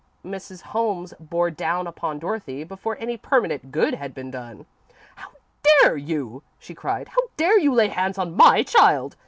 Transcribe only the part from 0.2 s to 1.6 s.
Mrs. Holmes bore